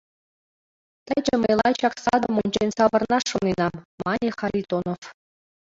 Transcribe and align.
—Таче 1.05 1.33
мый 1.41 1.53
лачак 1.59 1.95
садым 2.03 2.33
ончен 2.41 2.69
савырнаш 2.77 3.23
шоненам,— 3.31 3.81
мане 4.03 4.29
Харитонов. 4.39 5.01